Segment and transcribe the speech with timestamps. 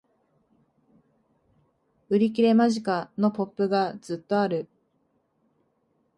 [2.09, 3.11] 売り切れ間近！
[3.19, 4.67] のポップがずっとある